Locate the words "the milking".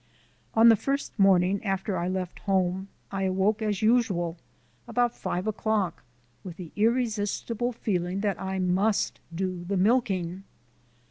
9.63-10.43